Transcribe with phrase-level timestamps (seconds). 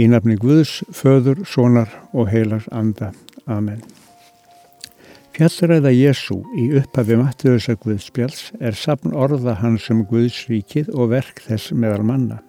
[0.00, 3.10] Í nafni Guðs, föður, sonar og heilar anda.
[3.44, 3.82] Amen.
[5.36, 11.74] Fjallræða Jésu í upphafi Mattiðusa Guðspjáls er sapn orða hans um Guðsríkið og verk þess
[11.76, 12.40] meðal manna.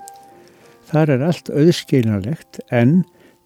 [0.87, 3.01] Þar er allt auðskeinalegt en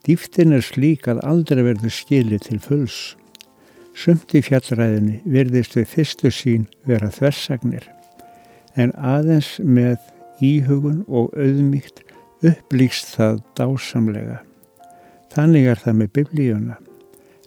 [0.06, 3.00] dýftin er slík að aldrei verður skilið til fulls.
[3.98, 7.88] Sumt í fjallræðinni virðist við fyrstu sín vera þversagnir
[8.78, 9.98] en aðeins með
[10.44, 12.07] íhugun og auðmygt
[12.46, 14.42] upplýst það dásamlega.
[15.34, 16.78] Þannig er það með biblíuna.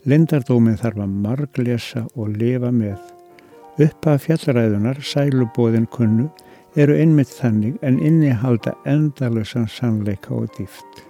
[0.09, 2.99] Lindardóminn þarf að marglesa og lifa með.
[3.81, 6.29] Uppa fjallaræðunar, sælubóðin kunnu,
[6.77, 11.05] eru einmitt þannig en innihalda endalösan sannleika og dýft.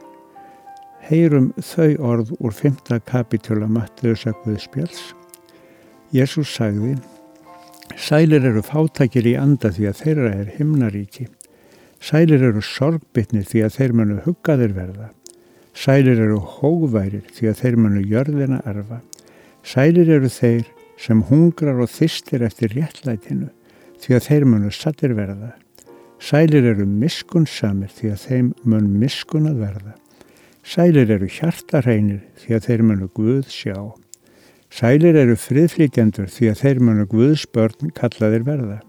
[1.06, 3.00] Heyrum þau orð úr 5.
[3.08, 5.10] kapitúla Mattiðusa Guðspjáls.
[6.14, 6.96] Jésús sagði,
[7.98, 11.26] Sælir eru fátækir í anda því að þeirra er himnaríki.
[12.00, 15.10] Sælir eru sorgbytni því að þeir munu huggaðir verða.
[15.76, 19.02] Sælir eru hóværir því að þeir munu jörðina erfa.
[19.62, 20.64] Sælir eru þeir
[21.00, 23.50] sem hungrar og þistir eftir réttlætinu
[24.00, 25.52] því að þeir munu sattir verða.
[26.20, 29.94] Sælir eru miskunnsamir því að þeim mun miskunnað verða.
[30.64, 33.76] Sælir eru hjartarheinir því að þeir munu Guð sjá.
[34.70, 38.80] Sælir eru friðflýtjendur því að þeir munu Guðs börn kallaðir verða.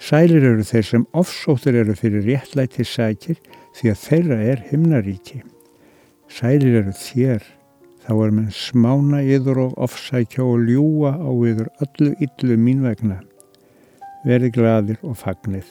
[0.00, 3.36] Sælir eru þeir sem ofsóttur eru fyrir réttlæti sækir
[3.76, 5.42] því að þeirra er himnaríki.
[6.32, 7.44] Sælir eru þér,
[8.06, 13.18] þá er mann smána yður og ofsækja og ljúa á yður öllu yllu mín vegna.
[14.24, 15.68] Verði gladir og fagnir,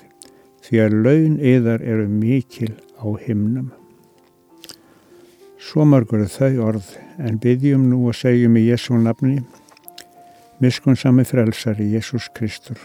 [0.62, 3.74] því að laun yðar eru mikil á himnum.
[5.58, 9.42] Svo margur þau orð, en byggjum nú og segjum í Jésu nafni,
[10.62, 12.78] miskunnsami frelsari Jésús Kristur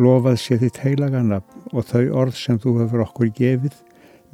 [0.00, 3.76] lofað sé þitt heilaga nafn og þau orð sem þú hefur okkur gefið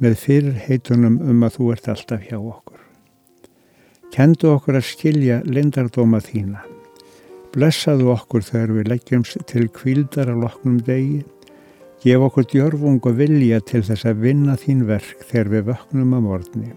[0.03, 2.79] með fyrir heitunum um að þú ert alltaf hjá okkur.
[4.13, 6.63] Kendu okkur að skilja lindardóma þína.
[7.53, 11.23] Blessaðu okkur þegar við leggjumst til kvildar að loknum degi.
[12.03, 16.27] Gef okkur djörfung og vilja til þess að vinna þín verk þegar við vöknum að
[16.27, 16.73] morgni.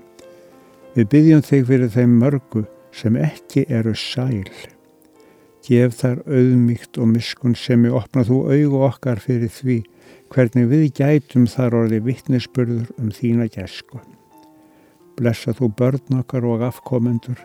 [0.94, 2.64] Við byggjum þig fyrir þeim mörgu
[2.94, 4.75] sem ekki eru sæl.
[5.66, 9.81] Gef þar auðmygt og miskun sem ég opna þú augu okkar fyrir því
[10.31, 13.99] hvernig við gætum þar orði vittnesburður um þína gæsku.
[15.19, 17.41] Blessa þú börn okkar og afkomendur.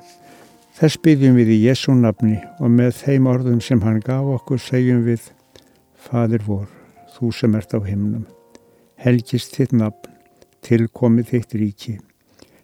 [0.77, 5.01] Þess byggjum við í Jésu nafni og með þeim orðum sem hann gaf okkur segjum
[5.07, 5.31] við
[6.01, 6.69] Fadir vor,
[7.17, 8.27] þú sem ert á himnum.
[9.01, 10.13] Helgist þitt nafn,
[10.61, 11.97] tilkomið þitt ríki.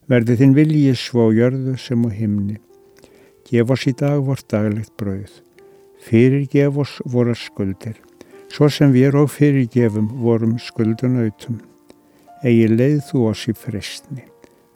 [0.05, 2.61] Verði þinn viljið svo jörðu sem á himni.
[3.49, 5.41] Gef oss í dag vort daglegt brauð
[6.03, 7.97] fyrirgef oss voru skuldir,
[8.53, 11.59] svo sem við og fyrirgefum vorum skuldunautum.
[12.45, 14.23] Egi leið þú oss í frestni,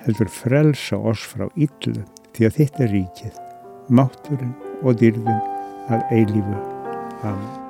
[0.02, 3.42] heldur frelsa oss frá yllu, því að þetta er ríkið,
[3.90, 5.44] mátturinn og dyrfin
[5.92, 6.62] að eilífu.
[7.22, 7.60] Amen.